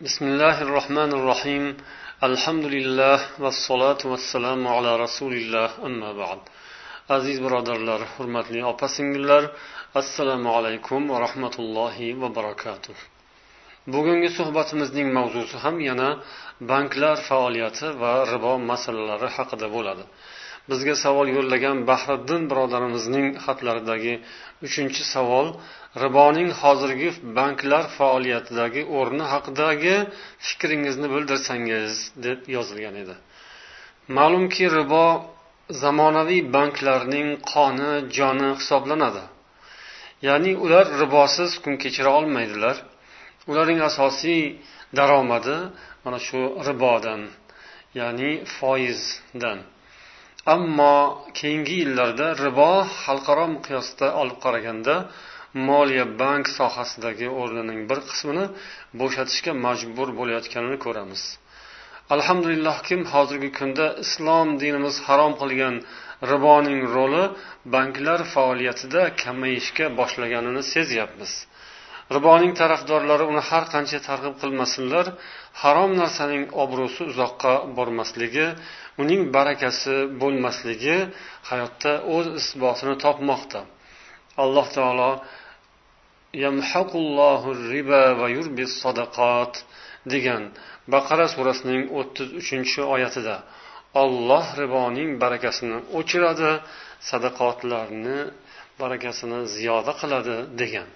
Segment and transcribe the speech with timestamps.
[0.00, 1.64] بسم الله الرحمن الرحيم
[2.30, 6.40] الحمد لله والصلاة والسلام على رسول الله أما بعد
[7.08, 9.42] aziz birodarlar hurmatli opa singillar
[10.00, 12.96] assalomu alaykum va rahmatullohi va barakatuh
[13.94, 16.08] bugungi suhbatimizning mavzusi ham yana
[16.70, 20.04] banklar faoliyati va ribo masalalari haqida bo'ladi
[20.69, 24.13] Bizga savol yo'llagan bahriddin birodarimizning xatlaridagi
[24.65, 25.47] uchinchi savol
[26.03, 29.95] riboning hozirgi banklar faoliyatidagi o'rni haqidagi
[30.47, 31.93] fikringizni bildirsangiz
[32.25, 33.15] deb yozilgan edi.
[34.17, 35.05] Ma'lumki ribo
[35.83, 39.23] zamonaviy banklarning qoni joni hisoblanadi.
[40.27, 42.75] Ya'ni ular ribosiz kun kechira olmaydilar.
[43.49, 44.41] Ularning asosiy
[44.97, 45.57] daromadi
[46.03, 47.21] mana shu ribodan
[47.99, 49.59] ya'ni foizdan.
[50.45, 52.71] Ammo keyingi yillarda ribo
[53.03, 54.95] xalqaro miqyosda olib qaraganda
[55.69, 58.45] moliya bank sohasidagi o'rnining bir qismini
[59.01, 61.21] bo'shatishga majbur bo'layotganini ko'ramiz.
[62.15, 65.75] Alhamdulillahki hozirgi kunda islom dinimiz harom qilgan
[66.31, 67.25] riboning roli
[67.75, 71.31] banklar faoliyatida kamayishga boshlaganini sezyapmiz.
[72.15, 75.05] Riboning tarafdorlari uni har qancha targ'ib qilmasinlar
[75.61, 78.47] harom narsaning obro'si uzoqqa bormasligi
[79.01, 80.97] uning barakasi bo'lmasligi
[81.49, 83.61] hayotda o'z isbotini topmoqda.
[84.43, 85.11] Alloh taolo
[90.13, 90.43] degan
[90.93, 93.35] baqara surasining o'ttiz uchinchi oyatida
[94.03, 96.51] olloh riboning barakasini o'chiradi
[97.09, 98.19] sadaqotlarni
[98.81, 100.87] barakasini ziyoda qiladi degan.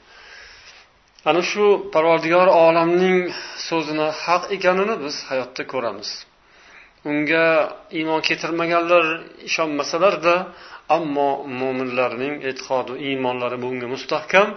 [1.29, 3.19] Ana shu parvardigor olamning
[3.67, 6.09] so'zini haq ekanini biz hayotda ko'ramiz.
[7.09, 7.45] Unga
[7.99, 9.05] iymon keltirmaganlar
[9.49, 10.35] ishonmasalarda
[10.97, 11.29] ammo
[11.61, 14.47] mo'minlarning e'tiqodi iymonlari bunga mustahkam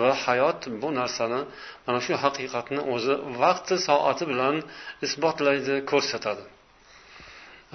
[0.00, 1.40] va hayot bu narsani
[1.86, 4.54] mana shu haqiqatni o'zi vaqti soati bilan
[5.06, 6.44] isbotlaydi ko'rsatadi.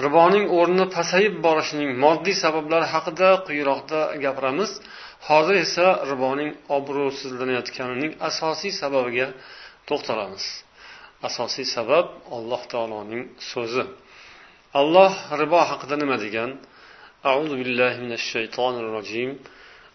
[0.04, 4.70] riboning o'rni pasayib borishining moddiy sabablari haqida quyiroqda gapiramiz
[5.28, 9.28] hozir esa riboning obro'sizlanayotganining asosiy sababiga
[9.88, 10.44] to'xtalamiz
[11.28, 12.06] asosiy sabab
[12.36, 13.84] alloh taoloning so'zi
[14.80, 16.52] alloh ribo haqida nima degan
[17.30, 19.30] أعوذ بالله من الشيطان الرجيم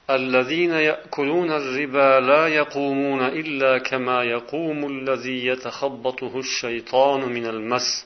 [0.09, 8.05] الذين يأكلون الربا لا يقومون إلا كما يقوم الذي يتخبطه الشيطان من المس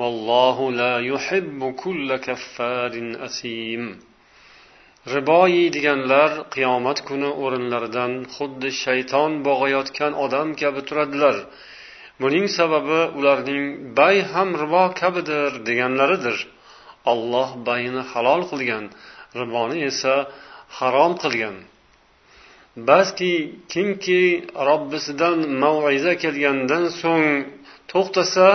[0.00, 3.84] vallohu la yuhibbu kulla kaffarin asim.
[5.14, 11.36] Ribo yeydiganlar qiyomat kuni o'rinlaridan xuddi shayton bog'ayotgan odam kabi turadilar.
[12.22, 13.64] Buning sababi ularning
[13.98, 16.38] bay ham ribo kabidir deganlaridir.
[17.12, 18.84] Olloh bayni halol qilgan
[19.40, 20.14] riboni esa
[20.78, 21.56] harom qilgan.
[22.88, 23.34] Balki
[23.72, 24.22] kimki
[24.68, 27.28] robbisidan mav'iza kelgandan so'ng
[27.90, 28.48] to'xtasa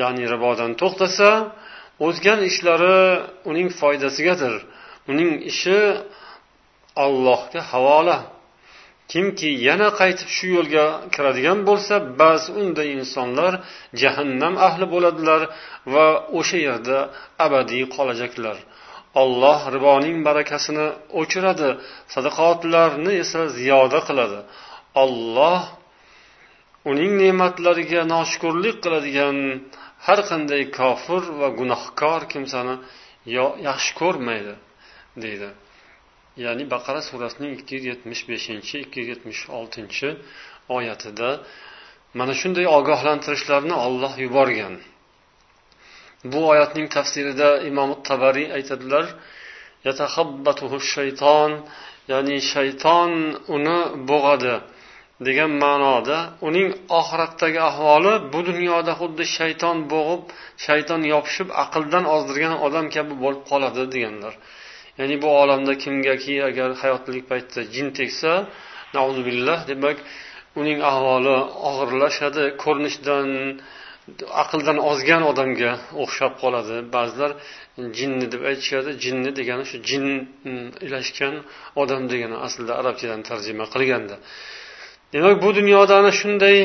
[0.00, 1.30] ya'ni ribodan to'xtasa
[2.06, 3.00] o'zgan ishlari
[3.50, 4.54] uning foydasigadir.
[5.10, 5.78] Uning ishi
[7.04, 8.18] allohga havola.
[9.12, 13.52] Kimki yana qaytib shu yo'lga kiradigan bo'lsa ba'zi unday insonlar
[14.02, 15.40] jahannam ahli bo'ladilar
[15.94, 16.06] va
[16.38, 16.98] o'sha yerda
[17.46, 18.56] abadiy qolajaklar.
[19.22, 20.86] Alloh riboning barakasini
[21.20, 21.70] o'chiradi
[22.14, 24.38] sadaqotlarni esa ziyoda qiladi.
[25.02, 25.62] Olloh
[26.88, 29.36] uning ne'matlariga noshukurlik qiladigan
[30.06, 32.74] har qanday kofir va gunohkor kimsani
[33.68, 34.54] yaxshi ko'rmaydi
[35.24, 35.48] deydi.
[36.44, 40.08] Ya'ni baqara surasining ikki yuz yetmish beshinchi ikki yuz yetmish oltinchi
[40.76, 41.30] oyatida
[42.18, 44.74] mana shunday ogohlantirishlarni olloh yuborgan.
[46.32, 49.04] Bu oyatning tafsirida imom tabariy aytadilar
[50.94, 51.50] shayton
[52.12, 53.10] ya'ni shayton
[53.56, 53.78] uni
[54.10, 54.54] bo'g'adi.
[55.28, 56.18] Degan ma'noda
[56.48, 56.68] uning
[57.00, 60.22] oxiratdagi ahvoli bu dunyoda xuddi shayton bo'g'ib
[60.66, 64.34] shayton yopishib aqldan ozdirgan odam kabi bo'lib qoladi deganlar.
[64.98, 68.32] Ya'ni bu olamda kimgaki agar hayotlik paytida jin tegsa
[68.96, 69.98] nauzubillah demak
[70.60, 71.36] uning ahvoli
[71.68, 73.28] og'irlashadi ko'rinishdan
[74.42, 75.72] aqldan ozgan odamga
[76.02, 76.76] o'xshab qoladi.
[76.94, 77.30] Ba'zilar
[77.98, 80.06] jinni deb aytishadi jinni degani shu jin
[80.48, 81.34] mm, ilashgan
[81.82, 84.16] odam degani aslida arabchadan tarjima qilganda.
[85.12, 86.56] Demak bu dunyoda ana shunday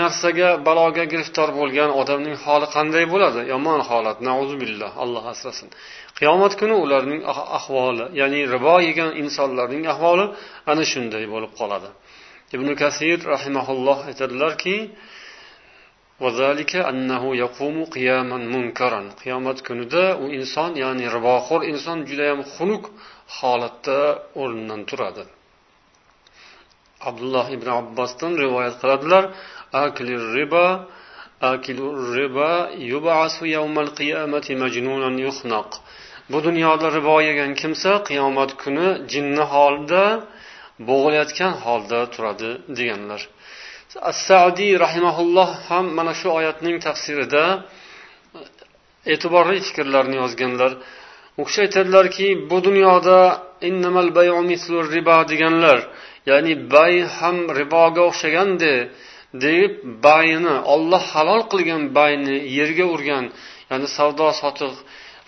[0.00, 3.40] narsaga baloga giriftor bo'lgan odamning holi qanday bo'ladi?
[3.52, 5.68] Yomon holat nauzubillah alloh asrasin.
[6.18, 10.26] Qiyomat kuni ularning ah, ahvoli ya'ni ribo yegan insonlarning ahvoli
[10.70, 11.88] ana shunday bo'lib qoladi.
[12.56, 14.76] Ibn kasir rahimaulloh aytadilarki
[19.22, 22.84] qiyomat kunida u inson ya'ni riboxo'r inson judayam xunuk
[23.38, 23.98] holatda
[24.40, 25.24] o'rnidan turadi.
[27.08, 29.24] Abdulloh ibn abbosdan rivoyat qiladilar
[30.36, 30.66] riba
[32.16, 32.50] riba
[32.92, 35.70] yubasu yawmal qiyamati majnunan yuhnaq
[36.30, 40.04] bu dunyoda ribo yegan kimsa qiyomat kuni jinni holida
[40.88, 43.20] bo'g'ilayotgan holda turadi deganlar.
[44.10, 47.44] As saudiy rahimaulloh ham mana shu oyatning tafsirida
[49.12, 50.72] e'tiborli fikrlarni yozganlar.
[51.40, 53.18] U kishi aytadilarki bu dunyoda
[53.68, 54.08] innamal
[54.94, 55.78] riba deganlar.
[56.30, 58.74] Ya'ni bay ham riboga o'xshagandi
[59.44, 59.72] deb
[60.06, 63.24] bayni olloh halol qilgan bayni yerga urgan
[63.70, 64.74] ya'ni savdo sotiq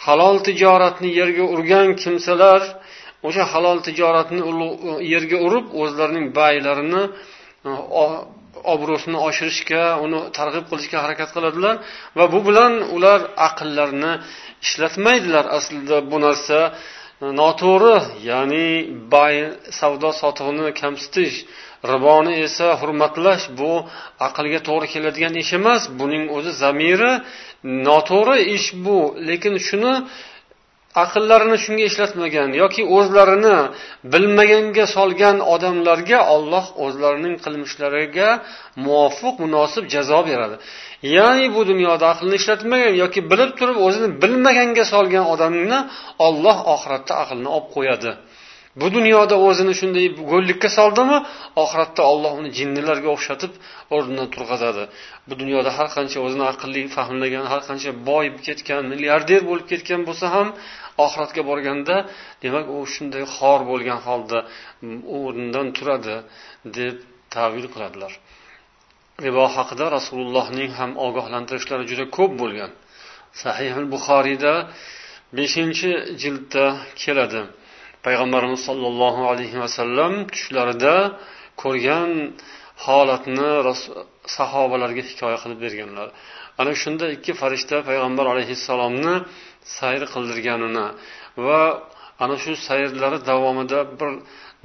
[0.06, 2.60] halol tijoratni yerga urgan kimsalar
[3.26, 4.40] o'sha halol tijoratni
[5.14, 7.02] yerga urib o'zlarining baylarini
[7.68, 8.04] e,
[8.74, 11.74] obro'sini oshirishga uni targ'ib qilishga harakat qiladilar
[12.18, 14.12] va bu bilan ular aqllarini
[14.66, 15.44] ishlatmaydilar.
[15.58, 16.58] Aslida bu narsa
[17.20, 17.96] noto'g'ri
[18.28, 18.68] ya'ni
[19.12, 19.34] bay
[19.78, 21.36] savdo sotiqni kamsitish
[21.92, 23.72] riboni esa hurmatlash bu
[24.26, 25.82] aqlga to'g'ri keladigan ish emas.
[26.00, 27.12] Buning o'zi zamiri.
[27.88, 28.98] Noto'g'ri ish bu.
[29.28, 29.94] Lekin shuni
[31.02, 33.56] aqllarini shunga ishlatmagan yoki o'zlarini
[34.12, 38.28] bilmaganga solgan odamlarga olloh o'zlarining qilmishlariga
[38.84, 40.56] muvofiq munosib jazo beradi.
[41.16, 45.78] Ya'ni bu dunyoda aqlni ishlatmagan yoki bilib turib o'zini bilmaganga solgan odamni
[46.26, 48.12] olloh oxiratda aqlni olib qo'yadi.
[48.80, 51.18] Bu dunyoda o'zini shunday go'llikka soldimi?
[51.62, 53.52] Oxiratda olloh uni jinnilarga o'xshatib
[53.94, 54.84] o'rnidan turg'azadi.
[55.28, 60.26] Bu dunyoda har qancha o'zini aqlli fahmlagan har qancha boyib ketgan milliarder bo'lib ketgan bo'lsa
[60.36, 60.48] ham
[61.04, 61.96] oxiratga borganda
[62.44, 64.38] demak u shunday xor bo'lgan holda
[65.18, 66.16] o'rnidan turadi
[66.78, 66.96] deb
[67.34, 68.12] tavil qiladilar.
[69.26, 72.70] Ribo haqida rasulullohning ham ogohlantirishlari juda ko'p bo'lgan.
[73.42, 74.52] Sahih buxoriyda
[75.38, 75.90] beshinchi
[76.22, 76.64] jildda
[77.02, 77.42] keladi.
[78.06, 80.94] Payg'ambarimiz sollallohu alayhi vasallam tushlarida
[81.62, 82.10] ko'rgan
[82.86, 83.50] holatni
[84.36, 86.08] sahobalarga hikoya qilib berganlar.
[86.60, 89.14] Ana shunda ikki farishta payg'ambar alayhissalomni
[89.78, 90.86] sayr qildirganini
[91.46, 91.60] va
[92.24, 94.10] ana shu sayrlari davomida bir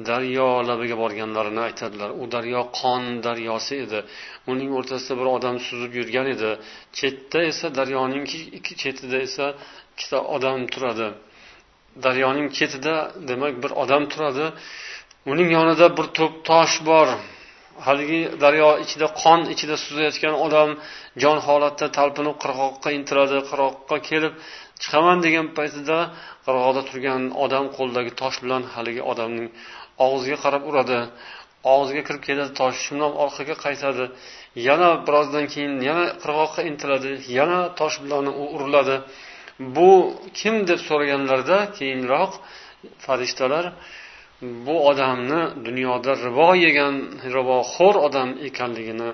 [0.10, 2.10] daryo labiga borganlarini aytadilar.
[2.22, 4.00] U daryo qon daryosi edi.
[4.52, 6.52] Uning o'rtasida bir odam suzib yurgan edi.
[7.00, 8.26] Chetda esa daryoning
[8.58, 9.46] ikki chetida esa
[9.92, 11.08] ikkita odam turadi.
[12.06, 12.96] Daryoning chetida
[13.30, 14.46] demak bir odam turadi.
[15.32, 17.08] Uning yonida bir to'p tosh bor.
[17.88, 20.70] Haligi daryo ichida qon ichida suzayotgan odam
[21.24, 24.34] jon holatda talpinib qirg'oqqa intiladi qirg'oqqa kelib
[24.82, 25.98] chiqaman degan paytida
[26.46, 29.48] qirg'oqda turgan odam qo'lidagi tosh bilan haligi odamning
[30.06, 31.00] og'ziga qarab uradi.
[31.74, 34.06] Og'ziga kirib keladi tosh shundan orqaga qaytadi.
[34.68, 37.12] Yana birozdan keyin yana qirg'oqqa intiladi.
[37.38, 38.96] Yana tosh bilan u uriladi.
[39.60, 39.92] Bu
[40.40, 42.32] kim deb so'raganlarida keyinroq
[43.06, 43.66] farishtalar
[44.42, 46.96] bu odamni dunyoda ribo yegan
[47.36, 49.10] riboxo'r odam ekanligini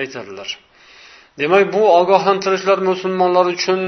[0.00, 0.48] aytadilar.
[1.40, 3.80] Demak bu ogohlantirishlar musulmonlar uchun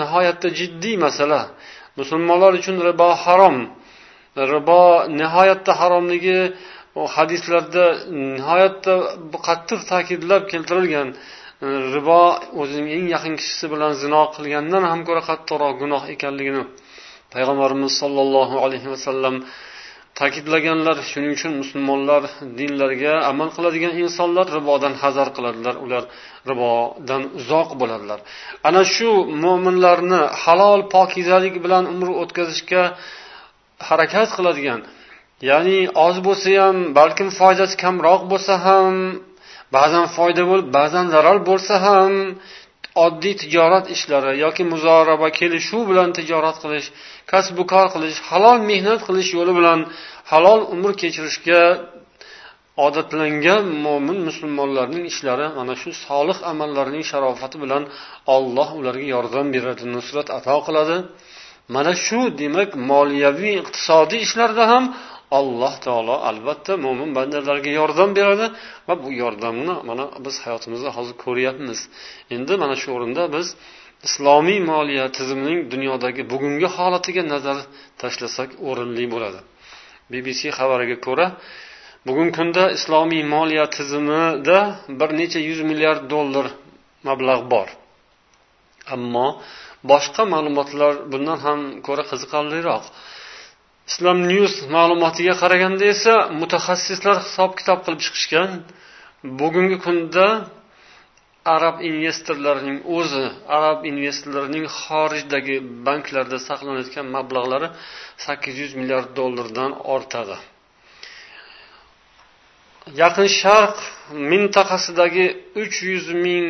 [0.00, 1.40] nihoyatda jiddiy masala.
[2.00, 3.56] Musulmonlar uchun ribo harom
[4.54, 4.82] ribo
[5.20, 6.40] nihoyatda haromligi
[7.16, 7.84] hadislarda
[8.36, 8.94] nihoyatda
[9.46, 11.08] qattiq ta'kidlab keltirilgan
[11.62, 12.22] ribo
[12.60, 16.62] o'zining eng yaqin kishisi bilan zino qilgandan ham ko'ra qattiqroq gunoh ekanligini
[17.34, 19.36] payg'ambarimiz sollallohu alayhi vasallam
[20.18, 20.96] ta'kidlaganlar.
[21.10, 22.22] Shuning uchun musulmonlar
[22.58, 25.74] dinlarga amal qiladigan insonlar ribodan hazar qiladilar.
[25.84, 26.02] Ular
[26.50, 28.18] ribodan uzoq bo'ladilar.
[28.68, 29.10] Ana shu
[29.44, 32.82] mo'minlarni halol pokizalik bilan umr o'tkazishga
[33.88, 34.80] harakat qiladigan
[35.50, 38.94] ya'ni oz bo'lsa ham balkim foydasi kamroq bo'lsa ham
[39.76, 42.12] ba'zan foyda bo'lib ba'zan zarar bo'lsa ham
[43.06, 46.88] oddiy tijorat ishlari yoki muzoraba kelishuv bilan tijorat qilish
[47.32, 49.80] kasbu kor qilish halol mehnat qilish yo'li bilan
[50.32, 51.62] halol umr kechirishga
[52.86, 57.82] odatlangan mo'min musulmonlarning ishlari mana shu solih amallarning sharofati bilan
[58.36, 60.96] olloh ularga yordam beradi nusrat ato qiladi.
[61.74, 64.84] Mana shu demak moliyaviy iqtisodiy ishlarda ham
[65.38, 68.46] alloh taolo albatta mo'min bandalarga yordam beradi
[68.88, 71.78] va bu yordamni mana biz hayotimizda hozir ko'ryapmiz.
[72.34, 73.46] Endi mana shu o'rinda biz
[74.08, 77.58] islomiy moliya tizimining dunyodagi bugungi holatiga nazar
[78.00, 79.40] tashlasak o'rinli bo'ladi.
[80.12, 81.26] Bbc xabariga ko'ra
[82.06, 84.58] bugungi kunda islomiy moliya tizimida
[85.00, 86.46] bir necha yuz milliard dollar
[87.08, 87.68] mablag' bor.
[88.94, 89.28] Ammo
[89.90, 92.84] boshqa ma'lumotlar bundan ham ko'ra qiziqarliroq.
[93.90, 98.50] Islom news ma'lumotiga qaraganda esa mutaxassislar hisob kitob qilib chiqishgan.
[99.40, 100.26] Bugungi kunda
[101.56, 103.24] arab investorlarining o'zi
[103.56, 107.68] arab investorlarining xorijdagi banklarda saqlanayotgan mablag'lari
[108.26, 110.36] sakkiz yuz milliard dollardan ortadi.
[113.02, 113.76] Yaqin sharq
[114.30, 115.26] mintaqasidagi
[115.62, 116.46] uch yuz ming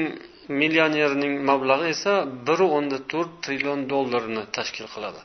[0.61, 2.15] millionerning mablag'i esa
[2.47, 5.21] bir o'nda to'rt trillion dollarni tashkil qiladi.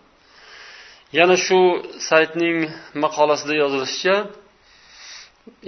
[1.18, 1.60] Yana shu
[2.10, 2.58] saytning
[3.04, 4.16] maqolasida yozilishicha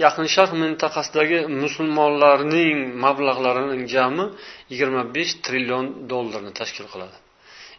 [0.04, 4.24] yaqin sharq mintaqasidagi musulmonlarning mablag'larining jami
[4.70, 7.16] yigirma besh trillion dollarni tashkil qiladi.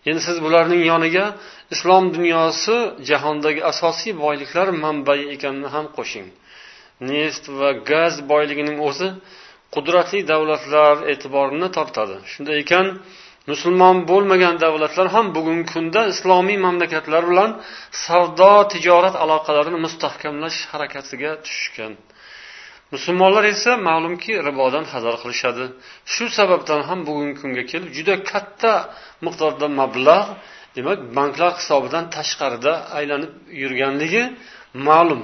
[0.09, 1.25] Endi siz bularning yoniga
[1.73, 2.77] islom dunyosi
[3.09, 6.27] jahondagi asosiy boyliklar manbai ekanini ham qo'shing.
[7.09, 9.09] Neft va gaz boyligining o'zi
[9.75, 12.85] qudratli davlatlar e'tiborini tortadi shunday ekan
[13.51, 17.51] musulmon bo'lmagan davlatlar ham bugungi kunda islomiy mamlakatlar bilan
[18.05, 21.93] savdo tijorat aloqalarini mustahkamlash harakatiga tushishgan.
[22.93, 25.65] Musulmonlar esa ma'lumki ribodan hazar qilishadi.
[26.13, 28.73] Shu sababdan ham bugungi kunga kelib juda katta
[29.25, 30.29] miqdorda mablag'
[30.75, 34.23] demak banklar hisobidan tashqarida aylanib yurganligi
[34.87, 35.21] ma'lum.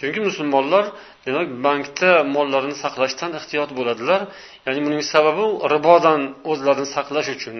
[0.00, 0.84] Chunki musulmonlar
[1.26, 4.20] demak bankda mollarini saqlashdan ehtiyot bo'ladilar.
[4.66, 7.56] Ya'ni buning sababi ribodan o'zlarini saqlash uchun.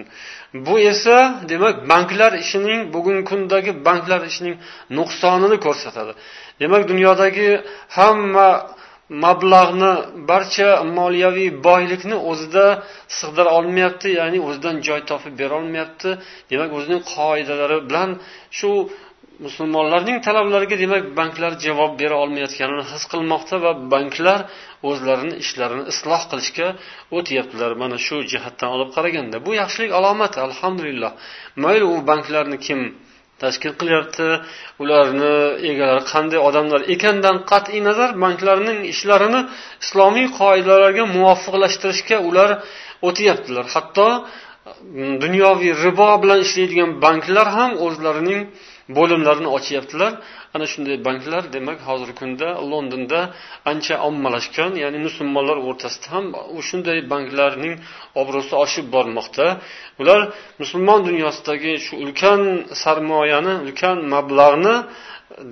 [0.65, 1.17] Bu esa
[1.51, 4.55] demak banklar ishining bugungi kundagi banklar ishining
[4.97, 6.11] nuqsonini ko'rsatadi.
[6.61, 7.49] Demak dunyodagi
[7.97, 8.49] hamma
[9.25, 9.91] mablag'ni
[10.29, 12.65] barcha moliyaviy boylikni o'zida
[13.19, 16.09] sig'dira olmayapti ya'ni o'zidan joy topib berolmayapti
[16.51, 18.09] demak o'zining qoidalari bilan
[18.57, 18.71] shu
[19.45, 24.39] musulmonlarning talablariga demak banklar javob bera olmayotganini his qilmoqda va banklar
[24.89, 26.67] o'zlarini ishlarini isloh qilishga
[27.17, 27.71] o'tyaptilar.
[27.81, 31.11] Mana shu jihatdan olib qaraganda bu yaxshilik alomati alhamdulillah.
[31.63, 32.79] Mayli u banklarni kim
[33.43, 34.27] tashkil qilyapti?
[34.83, 35.33] Ularni
[35.71, 39.41] egalari qanday odamlar ekandan qat'iy nazar banklarning ishlarini
[39.83, 42.49] islomiy qoidalarga muvofiqlashtirishga ular
[43.07, 43.65] o'tyaptilar.
[43.75, 44.07] Hatto
[45.23, 48.41] dunyoviy ribo bilan ishlaydigan banklar ham o'zlarining
[48.97, 50.11] bo'limlarini ochyaptilar.
[50.55, 53.19] Ana shunday banklar demak hozirgi kunda londonda
[53.71, 56.25] ancha ommalashgan ya'ni musulmonlar o'rtasida ham
[56.69, 57.73] shunday banklarning
[58.21, 59.45] obro'si oshib bormoqda.
[60.01, 60.19] Ular
[60.61, 62.41] musulmon dunyosidagi shu ulkan
[62.83, 64.75] sarmoyani ulkan mablag'ni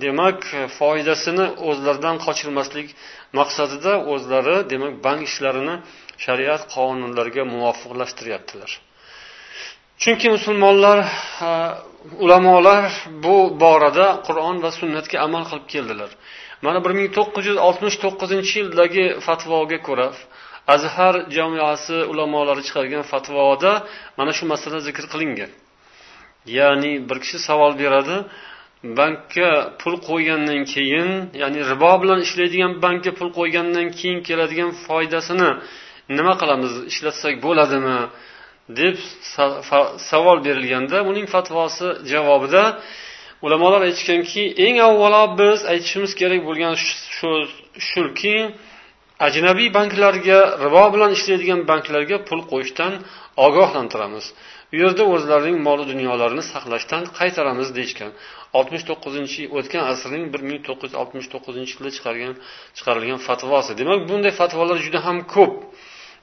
[0.03, 0.39] demak
[0.79, 2.87] foydasini o'zlaridan qochirmaslik
[3.39, 5.75] maqsadida o'zlari demak bank ishlarini
[6.25, 8.71] shariat qonunlariga muvofiqlashtiryaptilar.
[10.01, 10.99] Chunki musulmonlar
[12.23, 12.83] ulamolar
[13.23, 16.09] bu borada qur'on va sunnatga amal qilib keldilar.
[16.65, 20.07] Mana bir ming to'qqiz yuz oltmish to'qqizinchi yildagi fatvoga ko'ra
[20.75, 23.71] azhar jamoasi ulamolari chiqargan fatvoda
[24.19, 25.51] mana shu masala zikr qilingan.
[26.57, 28.15] Ya'ni bir kishi savol beradi
[28.99, 29.49] bankka
[29.81, 31.09] pul qo'ygandan keyin
[31.41, 35.49] ya'ni ribo bilan ishlaydigan bankka pul qo'ygandan keyin keladigan foydasini
[36.17, 36.73] nima qilamiz?
[36.91, 37.99] Ishlatsak bo'ladimi?
[38.77, 38.95] Deb
[40.11, 42.63] savol berilganda uning fatvosi javobida
[43.45, 46.73] ulamolar aytishganki eng avvalo biz aytishimiz kerak bo'lgan
[47.19, 47.47] so'z
[47.89, 48.35] shuki
[49.27, 52.93] ajnabiy banklarga ribo bilan ishlaydigan banklarga pul qo'yishdan
[53.45, 54.25] ogohlantiramiz.
[54.73, 58.11] U yerda o'zlarining mol dunyolarini saqlashdan qaytaramiz deyishgan.
[58.57, 62.33] Oltmish to'qqizinchi o'tgan asrning bir ming to'qqiz yuz oltmish to'qqizinchi yilda chiqargan
[62.77, 63.71] chiqarilgan fatvosi.
[63.81, 65.53] Demak bunday fatvolar juda ham ko'p.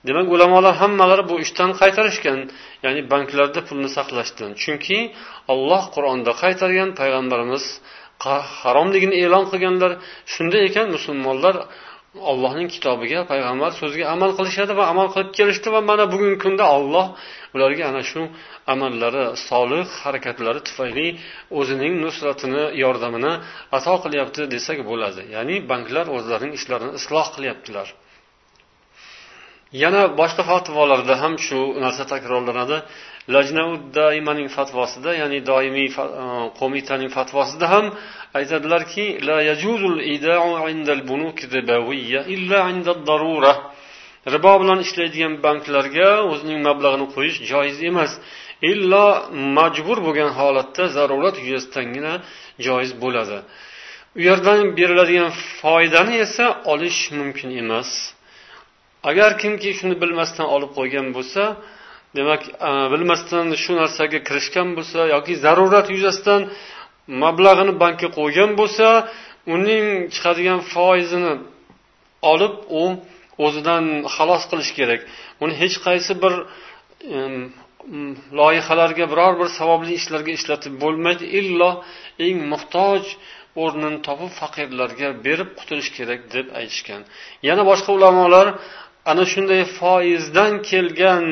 [0.08, 2.40] Demak ulamolar hammalari bu ishdan qaytarishgan
[2.84, 4.50] ya'ni banklarda pulni saqlashdan.
[4.62, 4.98] Chunki
[5.52, 7.64] olloh qur'onda qaytargan payg'ambarimiz
[8.62, 9.92] haromligini e'lon qilganlar
[10.34, 11.54] shunday ekan musulmonlar
[12.30, 17.06] ollohning kitobiga payg'ambar so'ziga amal qilishadi va amal qilib kelishdi va mana bugungi kunda olloh
[17.54, 18.22] ularga ana shu
[18.74, 21.06] amallari solih harakatlari tufayli
[21.58, 23.32] o'zining nusratini yordamini
[23.78, 25.22] ato qilyapti desak bo'ladi.
[25.36, 27.88] Ya'ni banklar o'zlarining ishlarini isloh qilyaptilar.
[29.82, 32.76] Yana boshqa fatvolarda ham shu narsa takrorlanadi.
[33.34, 35.94] Lajnaudaimaning fatvosida ya'ni doimiy e,
[36.60, 37.86] qo'mitaning fatvosida ham
[38.38, 40.34] aytadilarki la yajuzul illa
[44.34, 48.12] ribo bilan ishlaydigan banklarga o'zining mablag'ini qo'yish joiz emas.
[48.72, 49.06] Illo
[49.58, 52.14] majbur bo'lgan holatda zarurat yuzasidangina
[52.66, 53.38] joiz bo'ladi.
[54.18, 55.30] U yerdan beriladigan
[55.60, 57.90] foydani esa olish mumkin emas.
[59.10, 61.42] Agar kimki shuni bilmasdan olib qo'ygan bo'lsa
[62.18, 62.42] demak
[62.92, 66.42] bilmasdan shu narsaga kirishgan bo'lsa yoki zarurat yuzasidan
[67.22, 68.86] mablag'ini bankka qo'ygan bo'lsa
[69.54, 69.84] uning
[70.14, 71.32] chiqadigan foizini
[72.32, 72.84] olib u
[73.44, 73.84] o'zidan
[74.14, 75.00] xalos qilish kerak.
[75.42, 76.34] Uni hech qaysi bir
[78.40, 81.70] loyihalarga biror bir savobli ishlarga ishlatib bo'lmaydi illo
[82.26, 83.02] eng muhtoj
[83.62, 87.02] o'rnini topib faqirlarga berib qutulish kerak deb aytishgan.
[87.48, 88.46] Yana boshqa ulamolar
[89.10, 91.24] ana shunday foizdan kelgan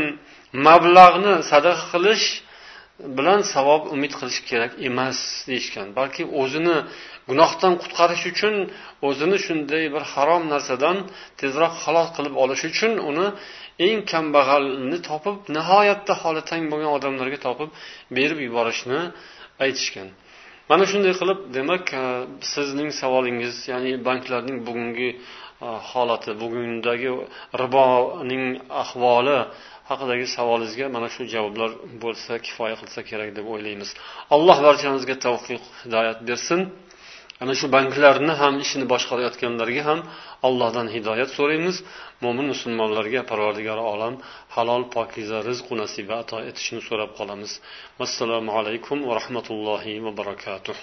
[0.66, 2.26] mablag'ni sadaqa qilish
[3.16, 5.88] bilan savob umid qilish kerak emas deyishgan.
[5.98, 6.76] Balki o'zini
[7.28, 8.54] gunohdan qutqarish uchun
[9.08, 10.96] o'zini shunday bir harom narsadan
[11.40, 13.26] tezroq xalos qilib olish uchun uni
[13.86, 17.70] eng kambag'alni topib nihoyatda holi tang bo'lgan odamlarga topib
[18.16, 19.00] berib yuborishni
[19.64, 20.08] aytishgan.
[20.70, 22.04] Mana shunday qilib demak e,
[22.52, 25.18] sizning savolingiz ya'ni banklarning bugungi e,
[25.90, 27.10] holati bugundagi
[27.62, 28.44] riboning
[28.82, 29.38] ahvoli
[29.90, 31.70] haqidagi savolingizga mana shu javoblar
[32.04, 33.90] bo'lsa kifoya qilsa kerak deb o'ylaymiz.
[34.34, 36.60] Alloh barchamizga tavfiq hidoyat bersin.
[37.42, 40.00] Ana shu banklarni ham ishini boshqarayotganlarga ham
[40.48, 41.76] allohdan hidoyat so'raymiz.
[42.24, 44.14] Mo'min musulmonlarga parvardigori olam
[44.56, 47.52] halol pokiza rizqu nasiba ato etishini so'rab qolamiz.
[48.00, 50.76] Vassalomu alaykum va rahmatullohi va barakatuh.